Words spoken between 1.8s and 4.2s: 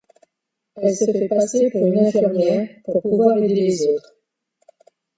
une infirmière pour pouvoir aider les autres.